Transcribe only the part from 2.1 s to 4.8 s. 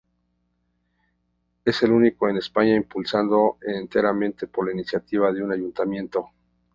en España impulsado enteramente por la